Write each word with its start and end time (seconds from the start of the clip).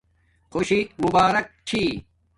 خوشی 0.51 0.79
مبارک 1.01 1.47
چھی 1.67 1.81